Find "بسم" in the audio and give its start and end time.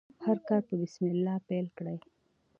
0.81-1.03